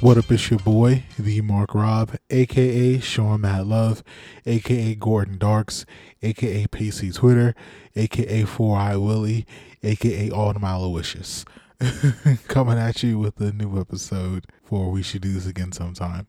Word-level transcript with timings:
What 0.00 0.16
up, 0.16 0.32
it's 0.32 0.48
your 0.48 0.58
boy, 0.58 1.04
the 1.18 1.42
Mark 1.42 1.74
Rob, 1.74 2.16
aka 2.30 2.98
Sean 3.00 3.42
Matt 3.42 3.66
Love, 3.66 4.02
aka 4.46 4.94
Gordon 4.94 5.36
Darks, 5.36 5.84
aka 6.22 6.66
Pacey 6.68 7.12
Twitter, 7.12 7.54
aka 7.94 8.44
Four 8.44 8.78
Eye 8.78 8.96
Willie, 8.96 9.44
aka 9.82 10.30
All 10.30 10.54
the 10.54 10.58
Aloysius. 10.58 11.44
Coming 12.48 12.78
at 12.78 13.02
you 13.02 13.18
with 13.18 13.38
a 13.42 13.52
new 13.52 13.78
episode 13.78 14.46
for 14.64 14.90
We 14.90 15.02
Should 15.02 15.20
Do 15.20 15.34
This 15.34 15.46
Again 15.46 15.72
Sometime. 15.72 16.26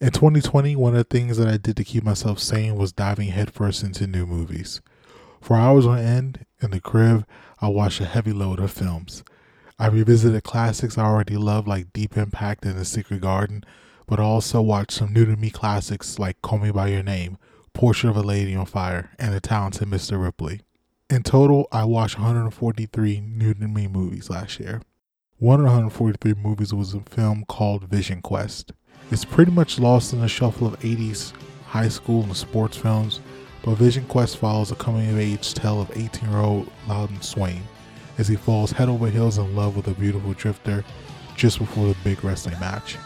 In 0.00 0.10
2020, 0.10 0.74
one 0.74 0.96
of 0.96 1.08
the 1.08 1.16
things 1.16 1.36
that 1.36 1.46
I 1.46 1.58
did 1.58 1.76
to 1.76 1.84
keep 1.84 2.02
myself 2.02 2.40
sane 2.40 2.74
was 2.74 2.90
diving 2.90 3.28
headfirst 3.28 3.84
into 3.84 4.08
new 4.08 4.26
movies. 4.26 4.80
For 5.40 5.54
hours 5.54 5.86
on 5.86 5.98
end, 5.98 6.44
in 6.60 6.72
the 6.72 6.80
crib, 6.80 7.24
I 7.60 7.68
watched 7.68 8.00
a 8.00 8.04
heavy 8.04 8.32
load 8.32 8.58
of 8.58 8.72
films. 8.72 9.22
I 9.78 9.86
revisited 9.88 10.44
classics 10.44 10.98
I 10.98 11.04
already 11.04 11.36
loved 11.36 11.66
like 11.66 11.92
Deep 11.92 12.16
Impact 12.16 12.64
and 12.64 12.78
The 12.78 12.84
Secret 12.84 13.20
Garden, 13.20 13.64
but 14.06 14.20
also 14.20 14.60
watched 14.60 14.92
some 14.92 15.12
new 15.12 15.24
to 15.24 15.36
me 15.36 15.50
classics 15.50 16.18
like 16.18 16.42
Call 16.42 16.58
Me 16.58 16.70
By 16.70 16.88
Your 16.88 17.02
Name, 17.02 17.38
Portrait 17.72 18.10
of 18.10 18.16
a 18.16 18.22
Lady 18.22 18.54
on 18.54 18.66
Fire, 18.66 19.10
and 19.18 19.34
The 19.34 19.40
Talented 19.40 19.88
Mr. 19.88 20.22
Ripley. 20.22 20.60
In 21.08 21.22
total, 21.22 21.68
I 21.72 21.84
watched 21.84 22.18
143 22.18 23.20
new 23.20 23.54
to 23.54 23.68
me 23.68 23.88
movies 23.88 24.30
last 24.30 24.60
year. 24.60 24.82
One 25.38 25.60
of 25.60 25.64
the 25.64 25.72
143 25.72 26.34
movies 26.34 26.72
was 26.72 26.94
a 26.94 27.00
film 27.00 27.44
called 27.48 27.88
Vision 27.88 28.22
Quest. 28.22 28.72
It's 29.10 29.24
pretty 29.24 29.50
much 29.50 29.78
lost 29.78 30.12
in 30.12 30.20
the 30.20 30.28
shuffle 30.28 30.66
of 30.66 30.78
80s 30.80 31.32
high 31.66 31.88
school 31.88 32.22
and 32.22 32.36
sports 32.36 32.76
films, 32.76 33.20
but 33.64 33.76
Vision 33.76 34.04
Quest 34.04 34.36
follows 34.36 34.70
a 34.70 34.76
coming 34.76 35.08
of 35.10 35.18
age 35.18 35.54
tale 35.54 35.80
of 35.80 35.90
18 35.96 36.28
year 36.28 36.38
old 36.38 36.70
Loudon 36.86 37.20
Swain 37.22 37.62
as 38.18 38.28
he 38.28 38.36
falls 38.36 38.72
head 38.72 38.88
over 38.88 39.08
heels 39.08 39.38
in 39.38 39.54
love 39.56 39.76
with 39.76 39.88
a 39.88 39.94
beautiful 39.94 40.32
drifter 40.34 40.84
just 41.36 41.58
before 41.58 41.86
the 41.88 41.96
big 42.04 42.22
wrestling 42.24 42.58
match. 42.60 42.96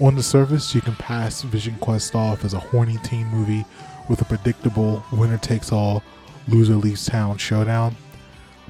On 0.00 0.14
the 0.14 0.22
surface, 0.22 0.74
you 0.74 0.80
can 0.80 0.96
pass 0.96 1.42
Vision 1.42 1.76
Quest 1.76 2.14
off 2.14 2.44
as 2.44 2.54
a 2.54 2.58
horny 2.58 2.98
teen 3.04 3.26
movie 3.28 3.64
with 4.08 4.20
a 4.20 4.24
predictable 4.24 5.04
winner 5.12 5.38
takes 5.38 5.72
all, 5.72 6.02
loser 6.48 6.74
leaves 6.74 7.06
town 7.06 7.38
showdown. 7.38 7.96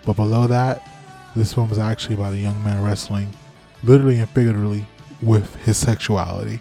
But 0.05 0.17
below 0.17 0.47
that, 0.47 0.87
this 1.35 1.55
film 1.55 1.73
is 1.73 1.79
actually 1.79 2.17
about 2.17 2.35
a 2.35 2.39
young 2.39 2.63
man 2.63 2.85
wrestling, 2.85 3.33
literally 3.83 4.19
and 4.19 4.29
figuratively, 4.31 4.87
with 5.23 5.55
his 5.65 5.77
sexuality. 5.77 6.61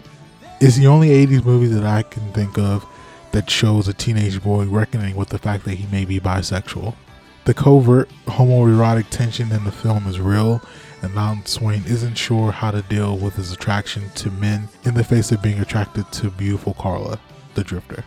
It's 0.60 0.76
the 0.76 0.86
only 0.86 1.10
80s 1.10 1.44
movie 1.44 1.66
that 1.66 1.84
I 1.84 2.02
can 2.02 2.32
think 2.32 2.58
of 2.58 2.86
that 3.32 3.50
shows 3.50 3.86
a 3.86 3.92
teenage 3.92 4.42
boy 4.42 4.64
reckoning 4.64 5.14
with 5.14 5.28
the 5.28 5.38
fact 5.38 5.64
that 5.64 5.74
he 5.74 5.86
may 5.92 6.04
be 6.04 6.18
bisexual. 6.20 6.94
The 7.44 7.52
covert 7.52 8.08
homoerotic 8.24 9.10
tension 9.10 9.52
in 9.52 9.64
the 9.64 9.72
film 9.72 10.06
is 10.06 10.18
real, 10.18 10.62
and 11.02 11.14
Loudon 11.14 11.44
Swain 11.44 11.82
isn't 11.86 12.14
sure 12.14 12.52
how 12.52 12.70
to 12.70 12.80
deal 12.80 13.18
with 13.18 13.36
his 13.36 13.52
attraction 13.52 14.08
to 14.14 14.30
men 14.30 14.68
in 14.84 14.94
the 14.94 15.04
face 15.04 15.30
of 15.30 15.42
being 15.42 15.60
attracted 15.60 16.10
to 16.12 16.30
beautiful 16.30 16.72
Carla, 16.72 17.20
the 17.54 17.62
drifter. 17.62 18.02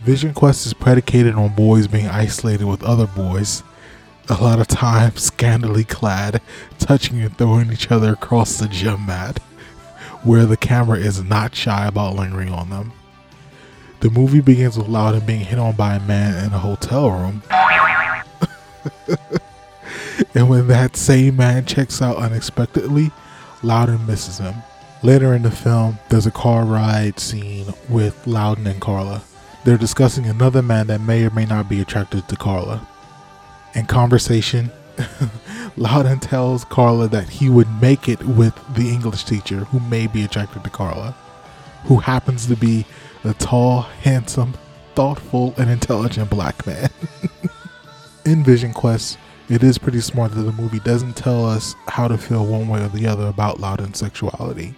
Vision 0.00 0.32
Quest 0.32 0.64
is 0.64 0.72
predicated 0.72 1.34
on 1.34 1.54
boys 1.54 1.86
being 1.86 2.06
isolated 2.06 2.64
with 2.64 2.82
other 2.82 3.06
boys, 3.06 3.62
a 4.30 4.42
lot 4.42 4.58
of 4.58 4.66
times 4.66 5.24
scantily 5.24 5.84
clad, 5.84 6.40
touching 6.78 7.20
and 7.20 7.36
throwing 7.36 7.70
each 7.70 7.90
other 7.90 8.14
across 8.14 8.56
the 8.56 8.68
gym 8.68 9.04
mat, 9.04 9.40
where 10.22 10.46
the 10.46 10.56
camera 10.56 10.98
is 10.98 11.22
not 11.22 11.54
shy 11.54 11.86
about 11.86 12.16
lingering 12.16 12.48
on 12.48 12.70
them. 12.70 12.92
The 14.00 14.08
movie 14.08 14.40
begins 14.40 14.78
with 14.78 14.88
Loudon 14.88 15.26
being 15.26 15.40
hit 15.40 15.58
on 15.58 15.76
by 15.76 15.96
a 15.96 16.00
man 16.00 16.42
in 16.46 16.54
a 16.54 16.58
hotel 16.58 17.10
room 17.10 17.42
and 20.34 20.48
when 20.48 20.68
that 20.68 20.96
same 20.96 21.36
man 21.36 21.64
checks 21.66 22.00
out 22.02 22.16
unexpectedly, 22.16 23.10
Loudon 23.62 24.06
misses 24.06 24.38
him. 24.38 24.54
Later 25.02 25.34
in 25.34 25.42
the 25.42 25.50
film, 25.50 25.98
there's 26.08 26.26
a 26.26 26.30
car 26.30 26.64
ride 26.64 27.20
scene 27.20 27.66
with 27.88 28.26
Loudon 28.26 28.66
and 28.66 28.80
Carla. 28.80 29.22
They're 29.64 29.78
discussing 29.78 30.26
another 30.26 30.62
man 30.62 30.86
that 30.88 31.00
may 31.00 31.24
or 31.24 31.30
may 31.30 31.46
not 31.46 31.68
be 31.68 31.80
attracted 31.80 32.28
to 32.28 32.36
Carla. 32.36 32.86
In 33.74 33.86
conversation, 33.86 34.70
Loudon 35.76 36.20
tells 36.20 36.64
Carla 36.64 37.08
that 37.08 37.28
he 37.28 37.48
would 37.48 37.68
make 37.80 38.08
it 38.08 38.22
with 38.24 38.54
the 38.74 38.90
English 38.90 39.24
teacher 39.24 39.60
who 39.64 39.80
may 39.80 40.06
be 40.06 40.22
attracted 40.22 40.64
to 40.64 40.70
Carla, 40.70 41.14
who 41.84 41.98
happens 41.98 42.46
to 42.46 42.56
be 42.56 42.86
a 43.24 43.34
tall, 43.34 43.82
handsome, 43.82 44.54
thoughtful, 44.94 45.54
and 45.58 45.70
intelligent 45.70 46.30
black 46.30 46.66
man. 46.66 46.90
in 48.24 48.42
Vision 48.42 48.72
Quest, 48.72 49.18
it 49.48 49.62
is 49.62 49.76
pretty 49.76 50.00
smart 50.00 50.32
that 50.32 50.42
the 50.42 50.52
movie 50.52 50.80
doesn't 50.80 51.16
tell 51.16 51.44
us 51.44 51.74
how 51.86 52.08
to 52.08 52.16
feel 52.16 52.46
one 52.46 52.68
way 52.68 52.82
or 52.82 52.88
the 52.88 53.06
other 53.06 53.26
about 53.26 53.60
Loudon's 53.60 53.98
sexuality. 53.98 54.74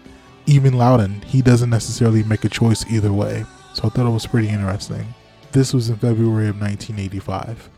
Even 0.47 0.75
Loudon, 0.75 1.23
he 1.23 1.43
doesn't 1.43 1.71
necessarily 1.71 2.23
make 2.25 2.45
a 2.45 2.49
choice 2.49 2.85
either 2.91 3.13
way, 3.13 3.45
so 3.75 3.85
I 3.85 3.89
thought 3.89 4.07
it 4.07 4.11
was 4.11 4.27
pretty 4.27 4.49
interesting. 4.49 5.15
This 5.53 5.73
was 5.73 5.89
in 5.89 5.97
February 5.97 6.49
of 6.49 6.61
1985. 6.61 7.71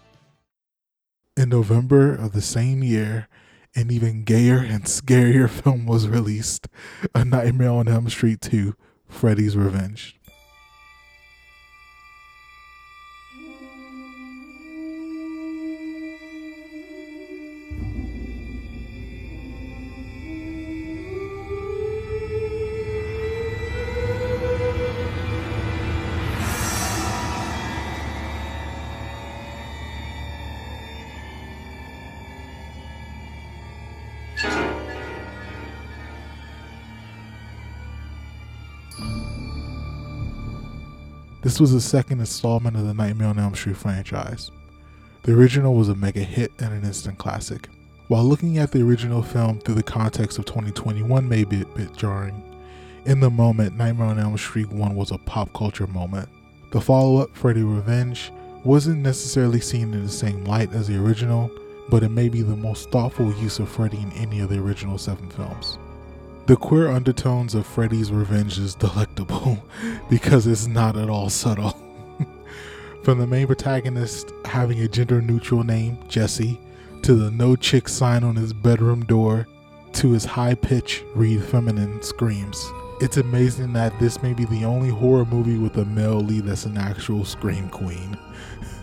In 1.37 1.51
November 1.51 2.15
of 2.15 2.33
the 2.33 2.43
same 2.43 2.83
year, 2.83 3.29
an 3.77 3.91
even 3.91 4.25
gayer 4.25 4.59
and 4.59 4.85
scarier 4.85 5.49
film 5.63 5.87
was 5.87 6.09
released 6.09 6.69
A 7.15 7.25
Nightmare 7.25 7.71
on 7.71 7.89
Elm 7.89 8.09
Street 8.09 8.41
2 8.41 8.75
Freddy's 9.09 9.57
Revenge. 9.57 10.18
This 41.49 41.61
was 41.61 41.73
the 41.73 41.81
second 41.81 42.21
installment 42.21 42.77
of 42.77 42.85
the 42.87 42.93
Nightmare 42.93 43.29
on 43.29 43.39
Elm 43.39 43.55
Street 43.55 43.79
franchise. 43.79 44.51
The 45.23 45.33
original 45.33 45.75
was 45.75 45.89
a 45.89 45.95
mega 45.95 46.21
hit 46.21 46.53
and 46.59 46.75
an 46.75 46.85
instant 46.85 47.17
classic. 47.17 47.71
While 48.09 48.25
looking 48.25 48.59
at 48.59 48.71
the 48.71 48.83
original 48.83 49.23
film 49.23 49.61
through 49.61 49.77
the 49.77 49.83
context 49.83 50.39
of 50.39 50.45
2021 50.45 51.27
may 51.27 51.45
be 51.45 51.63
a 51.63 51.65
bit 51.65 51.97
jarring, 51.97 52.43
in 53.07 53.21
the 53.21 53.31
moment, 53.31 53.79
Nightmare 53.79 54.09
on 54.09 54.19
Elm 54.19 54.37
Street 54.37 54.69
1 54.69 54.95
was 54.95 55.11
a 55.11 55.17
pop 55.17 55.51
culture 55.55 55.87
moment. 55.87 56.29
The 56.71 56.83
follow 56.83 57.23
up, 57.23 57.35
Freddy 57.35 57.63
Revenge, 57.63 58.31
wasn't 58.63 58.99
necessarily 58.99 59.63
seen 59.63 59.95
in 59.95 60.05
the 60.05 60.13
same 60.13 60.45
light 60.45 60.75
as 60.75 60.89
the 60.89 61.03
original, 61.03 61.51
but 61.89 62.03
it 62.03 62.11
may 62.11 62.29
be 62.29 62.43
the 62.43 62.57
most 62.57 62.91
thoughtful 62.91 63.33
use 63.37 63.59
of 63.59 63.71
Freddy 63.71 63.97
in 63.97 64.13
any 64.13 64.41
of 64.41 64.51
the 64.51 64.59
original 64.59 64.99
seven 64.99 65.31
films. 65.31 65.79
The 66.49 66.57
queer 66.57 66.89
undertones 66.89 67.55
of 67.55 67.67
Freddy's 67.67 68.11
Revenge 68.11 68.59
is 68.59 68.75
delectable 68.75 69.63
because 70.09 70.47
it's 70.47 70.67
not 70.67 70.97
at 70.97 71.11
all 71.11 71.29
subtle. 71.29 71.77
From 73.05 73.19
the 73.19 73.27
main 73.27 73.47
protagonist 73.47 74.33
having 74.47 74.81
a 74.81 74.89
gender 74.89 75.21
neutral 75.21 75.63
name, 75.63 75.99
Jesse, 76.09 76.59
to 77.03 77.15
the 77.15 77.31
no 77.31 77.55
chick 77.55 77.87
sign 77.87 78.25
on 78.25 78.35
his 78.35 78.55
bedroom 78.55 79.05
door, 79.05 79.47
to 79.93 80.13
his 80.13 80.25
high 80.25 80.55
pitched, 80.55 81.05
read 81.15 81.45
feminine 81.45 82.01
screams. 82.01 82.73
It's 83.03 83.19
amazing 83.19 83.75
that 83.75 83.99
this 84.01 84.23
may 84.23 84.33
be 84.33 84.47
the 84.47 84.65
only 84.65 84.89
horror 84.89 85.27
movie 85.27 85.59
with 85.59 85.77
a 85.77 85.85
male 85.85 86.21
lead 86.21 86.47
that's 86.47 86.65
an 86.65 86.79
actual 86.79 87.27
scream 87.27 87.69
queen. 87.69 88.17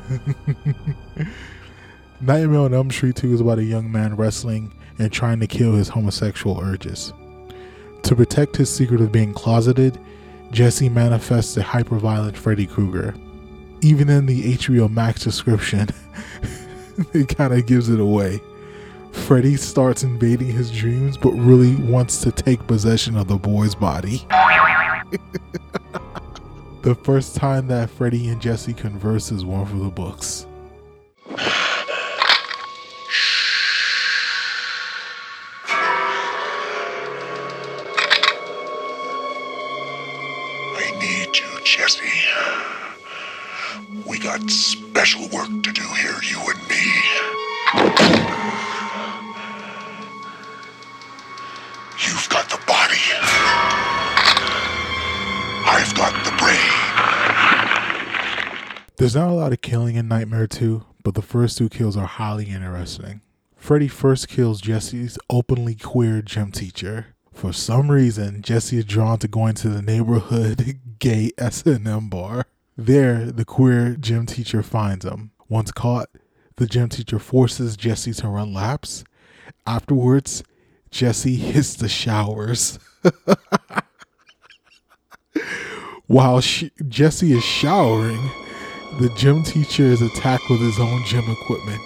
Nightmare 2.21 2.59
on 2.59 2.75
Elm 2.75 2.91
Street 2.91 3.15
2 3.15 3.33
is 3.33 3.41
about 3.41 3.57
a 3.57 3.63
young 3.63 3.91
man 3.91 4.15
wrestling 4.15 4.71
and 4.99 5.11
trying 5.11 5.39
to 5.39 5.47
kill 5.47 5.73
his 5.73 5.89
homosexual 5.89 6.59
urges. 6.59 7.11
To 8.05 8.15
protect 8.15 8.55
his 8.55 8.69
secret 8.69 9.01
of 9.01 9.11
being 9.11 9.33
closeted, 9.33 9.99
Jesse 10.51 10.89
manifests 10.89 11.57
a 11.57 11.63
hyperviolent 11.63 12.35
Freddy 12.35 12.67
Krueger. 12.67 13.15
Even 13.81 14.09
in 14.09 14.27
the 14.27 14.53
HBO 14.53 14.91
Max 14.91 15.23
description, 15.23 15.89
it 17.13 17.35
kind 17.35 17.51
of 17.51 17.65
gives 17.65 17.89
it 17.89 17.99
away. 17.99 18.39
Freddy 19.11 19.55
starts 19.55 20.03
invading 20.03 20.51
his 20.51 20.69
dreams, 20.69 21.17
but 21.17 21.31
really 21.31 21.73
wants 21.77 22.21
to 22.21 22.31
take 22.31 22.67
possession 22.67 23.17
of 23.17 23.27
the 23.27 23.37
boy's 23.37 23.73
body. 23.73 24.27
the 26.83 26.93
first 27.01 27.35
time 27.35 27.65
that 27.69 27.89
Freddy 27.89 28.27
and 28.29 28.39
Jesse 28.39 28.75
converse 28.75 29.31
is 29.31 29.43
one 29.43 29.65
for 29.65 29.77
the 29.77 29.89
books. 29.89 30.45
Got 44.25 44.49
special 44.49 45.21
work 45.29 45.47
to 45.61 45.71
do 45.71 45.83
here, 45.83 46.19
you 46.23 46.39
and 46.39 46.59
me. 46.67 46.81
You've 52.03 52.27
got 52.29 52.49
the 52.49 52.57
body. 52.65 52.97
I've 55.67 55.93
got 55.93 56.25
the 56.25 56.31
brain. 56.39 56.57
There's 58.97 59.13
not 59.15 59.29
a 59.29 59.33
lot 59.33 59.53
of 59.53 59.61
killing 59.61 59.95
in 59.95 60.07
Nightmare 60.07 60.47
2, 60.47 60.83
but 61.03 61.13
the 61.13 61.21
first 61.21 61.59
two 61.59 61.69
kills 61.69 61.95
are 61.95 62.07
highly 62.07 62.45
interesting. 62.45 63.21
Freddy 63.55 63.87
first 63.87 64.27
kills 64.27 64.59
Jesse's 64.59 65.19
openly 65.29 65.75
queer 65.75 66.23
gym 66.23 66.51
teacher. 66.51 67.13
For 67.31 67.53
some 67.53 67.91
reason, 67.91 68.41
Jesse 68.41 68.79
is 68.79 68.85
drawn 68.85 69.19
to 69.19 69.27
going 69.27 69.53
to 69.55 69.69
the 69.69 69.83
neighborhood 69.83 70.79
gay 70.99 71.29
S&M 71.37 72.09
bar. 72.09 72.47
There, 72.77 73.31
the 73.31 73.45
queer 73.45 73.95
gym 73.97 74.25
teacher 74.25 74.61
finds 74.61 75.05
him. 75.05 75.31
Once 75.47 75.71
caught, 75.71 76.09
the 76.57 76.65
gym 76.65 76.89
teacher 76.89 77.19
forces 77.19 77.77
Jesse 77.77 78.11
to 78.15 78.27
run 78.27 78.53
laps. 78.53 79.05
Afterwards, 79.65 80.43
Jesse 80.91 81.35
hits 81.37 81.75
the 81.75 81.87
showers. 81.87 82.77
While 86.07 86.41
she, 86.41 86.71
Jesse 86.89 87.31
is 87.31 87.45
showering, 87.45 88.29
the 88.99 89.09
gym 89.15 89.43
teacher 89.43 89.83
is 89.83 90.01
attacked 90.01 90.49
with 90.49 90.59
his 90.59 90.77
own 90.77 91.03
gym 91.05 91.23
equipment, 91.29 91.81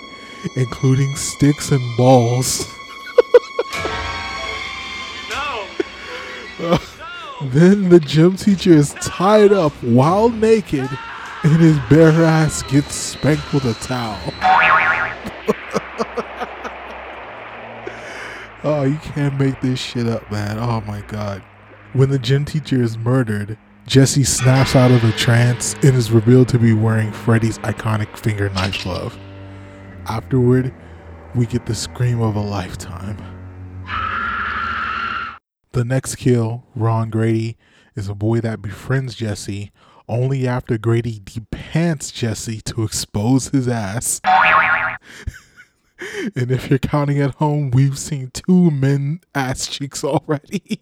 including 0.55 1.15
sticks 1.15 1.71
and 1.71 1.97
balls. 1.97 2.65
No. 6.59 6.77
Then 7.41 7.87
the 7.87 8.01
gym 8.01 8.35
teacher 8.35 8.73
is 8.73 8.93
tied 9.19 9.51
up 9.51 9.73
while 9.83 10.29
naked, 10.29 10.89
and 11.43 11.59
his 11.59 11.77
bare 11.89 12.23
ass 12.23 12.63
gets 12.63 12.95
spanked 12.95 13.51
with 13.51 13.65
a 13.65 13.73
towel. 13.85 14.17
oh, 18.63 18.83
you 18.83 18.95
can't 18.99 19.37
make 19.37 19.59
this 19.59 19.77
shit 19.77 20.07
up, 20.07 20.31
man. 20.31 20.57
Oh 20.57 20.79
my 20.87 21.01
god. 21.01 21.43
When 21.91 22.09
the 22.09 22.17
gym 22.17 22.45
teacher 22.45 22.81
is 22.81 22.97
murdered, 22.97 23.57
Jesse 23.85 24.23
snaps 24.23 24.73
out 24.73 24.89
of 24.89 25.03
a 25.03 25.11
trance 25.11 25.73
and 25.83 25.97
is 25.97 26.11
revealed 26.11 26.47
to 26.47 26.57
be 26.57 26.71
wearing 26.71 27.11
Freddy's 27.11 27.57
iconic 27.57 28.15
finger 28.15 28.49
knife 28.51 28.83
glove. 28.83 29.19
Afterward, 30.05 30.73
we 31.35 31.45
get 31.45 31.65
the 31.65 31.75
scream 31.75 32.21
of 32.21 32.37
a 32.37 32.41
lifetime. 32.41 33.17
The 35.73 35.83
next 35.83 36.15
kill, 36.15 36.63
Ron 36.73 37.09
Grady, 37.09 37.57
is 37.95 38.07
a 38.07 38.15
boy 38.15 38.41
that 38.41 38.61
befriends 38.61 39.15
Jesse 39.15 39.71
only 40.07 40.47
after 40.47 40.77
Grady 40.77 41.19
depants 41.19 42.11
Jesse 42.11 42.61
to 42.61 42.83
expose 42.83 43.49
his 43.49 43.67
ass. 43.67 44.19
and 46.35 46.51
if 46.51 46.69
you're 46.69 46.79
counting 46.79 47.21
at 47.21 47.35
home, 47.35 47.71
we've 47.71 47.97
seen 47.97 48.31
two 48.31 48.71
men 48.71 49.21
ass 49.35 49.67
cheeks 49.67 50.03
already. 50.03 50.81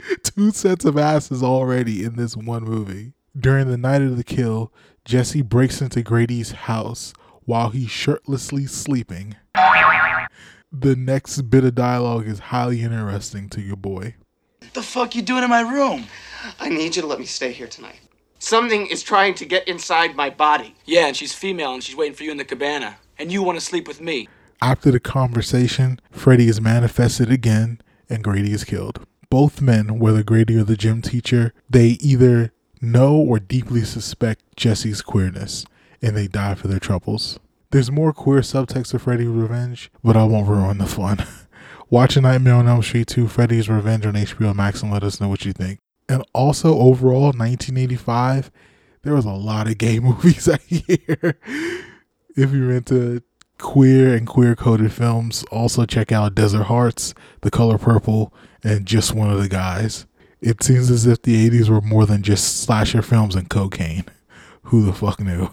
two 0.22 0.50
sets 0.52 0.84
of 0.84 0.96
asses 0.96 1.42
already 1.42 2.04
in 2.04 2.16
this 2.16 2.36
one 2.36 2.64
movie. 2.64 3.12
During 3.38 3.68
the 3.68 3.76
night 3.76 4.02
of 4.02 4.16
the 4.16 4.24
kill, 4.24 4.72
Jesse 5.04 5.42
breaks 5.42 5.80
into 5.80 6.02
Grady's 6.02 6.52
house 6.52 7.12
while 7.44 7.70
he's 7.70 7.90
shirtlessly 7.90 8.66
sleeping. 8.66 9.36
The 10.72 10.94
next 10.94 11.42
bit 11.42 11.64
of 11.64 11.74
dialogue 11.74 12.26
is 12.26 12.38
highly 12.38 12.82
interesting 12.82 13.48
to 13.50 13.60
your 13.60 13.76
boy. 13.76 14.14
What 14.70 14.74
the 14.74 14.82
fuck 14.82 15.16
you 15.16 15.22
doing 15.22 15.42
in 15.42 15.50
my 15.50 15.62
room? 15.62 16.04
I 16.60 16.68
need 16.68 16.94
you 16.94 17.02
to 17.02 17.08
let 17.08 17.18
me 17.18 17.24
stay 17.24 17.50
here 17.50 17.66
tonight. 17.66 17.98
Something 18.38 18.86
is 18.86 19.02
trying 19.02 19.34
to 19.34 19.44
get 19.44 19.66
inside 19.66 20.14
my 20.14 20.30
body. 20.30 20.76
Yeah, 20.84 21.08
and 21.08 21.16
she's 21.16 21.34
female 21.34 21.74
and 21.74 21.82
she's 21.82 21.96
waiting 21.96 22.14
for 22.14 22.22
you 22.22 22.30
in 22.30 22.36
the 22.36 22.44
cabana. 22.44 22.98
And 23.18 23.32
you 23.32 23.42
want 23.42 23.58
to 23.58 23.64
sleep 23.64 23.88
with 23.88 24.00
me. 24.00 24.28
After 24.62 24.92
the 24.92 25.00
conversation, 25.00 25.98
Freddy 26.12 26.46
is 26.46 26.60
manifested 26.60 27.32
again 27.32 27.80
and 28.08 28.22
Grady 28.22 28.52
is 28.52 28.62
killed. 28.62 29.04
Both 29.28 29.60
men, 29.60 29.98
whether 29.98 30.22
Grady 30.22 30.56
or 30.56 30.62
the 30.62 30.76
gym 30.76 31.02
teacher, 31.02 31.52
they 31.68 31.98
either 32.00 32.52
know 32.80 33.16
or 33.16 33.40
deeply 33.40 33.82
suspect 33.82 34.54
Jesse's 34.54 35.02
queerness 35.02 35.66
and 36.00 36.16
they 36.16 36.28
die 36.28 36.54
for 36.54 36.68
their 36.68 36.78
troubles. 36.78 37.40
There's 37.72 37.90
more 37.90 38.12
queer 38.12 38.42
subtext 38.42 38.92
to 38.92 39.00
Freddy's 39.00 39.26
Revenge, 39.26 39.90
but 40.04 40.16
I 40.16 40.22
won't 40.22 40.48
ruin 40.48 40.78
the 40.78 40.86
fun. 40.86 41.26
Watch 41.90 42.16
A 42.16 42.20
Nightmare 42.20 42.54
on 42.54 42.68
Elm 42.68 42.82
Street 42.82 43.08
2 43.08 43.26
Freddy's 43.26 43.68
Revenge 43.68 44.06
on 44.06 44.14
HBO 44.14 44.54
Max 44.54 44.80
and 44.80 44.92
let 44.92 45.02
us 45.02 45.20
know 45.20 45.28
what 45.28 45.44
you 45.44 45.52
think. 45.52 45.80
And 46.08 46.24
also, 46.32 46.78
overall, 46.78 47.32
1985, 47.32 48.52
there 49.02 49.14
was 49.14 49.24
a 49.24 49.30
lot 49.30 49.66
of 49.66 49.76
gay 49.76 49.98
movies 50.00 50.44
that 50.44 50.62
year. 50.70 51.36
if 52.36 52.52
you're 52.52 52.70
into 52.70 53.24
queer 53.58 54.14
and 54.14 54.24
queer 54.24 54.54
coded 54.54 54.92
films, 54.92 55.44
also 55.50 55.84
check 55.84 56.12
out 56.12 56.36
Desert 56.36 56.64
Hearts, 56.64 57.12
The 57.40 57.50
Color 57.50 57.78
Purple, 57.78 58.32
and 58.62 58.86
Just 58.86 59.12
One 59.12 59.28
of 59.30 59.42
the 59.42 59.48
Guys. 59.48 60.06
It 60.40 60.62
seems 60.62 60.92
as 60.92 61.06
if 61.06 61.22
the 61.22 61.50
80s 61.50 61.68
were 61.68 61.80
more 61.80 62.06
than 62.06 62.22
just 62.22 62.60
slasher 62.60 63.02
films 63.02 63.34
and 63.34 63.50
cocaine. 63.50 64.04
Who 64.64 64.86
the 64.86 64.92
fuck 64.92 65.18
knew? 65.18 65.50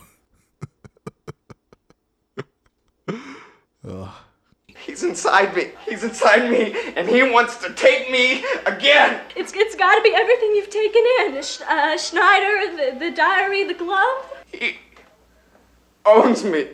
He's 4.86 4.97
inside 5.08 5.56
me. 5.56 5.72
He's 5.88 6.04
inside 6.04 6.50
me, 6.50 6.76
and 6.96 7.08
he 7.08 7.24
wants 7.24 7.58
to 7.58 7.74
take 7.74 8.12
me 8.12 8.44
again. 8.66 9.22
It's 9.36 9.54
it's 9.56 9.76
got 9.76 9.96
to 9.96 10.02
be 10.02 10.14
everything 10.14 10.56
you've 10.56 10.70
taken 10.70 11.04
in. 11.22 11.38
Uh, 11.38 11.98
Schneider, 11.98 12.76
the, 12.78 13.00
the 13.00 13.12
diary, 13.12 13.64
the 13.64 13.74
glove. 13.74 14.26
He 14.52 14.78
owns 16.06 16.44
me. 16.44 16.68